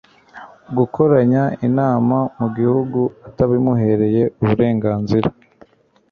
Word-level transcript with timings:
gukoranya 0.77 1.43
inama 1.67 2.17
mu 2.37 2.47
gihugu 2.57 3.01
atabimuhereye 3.27 4.23
uburenganzira 4.41 5.29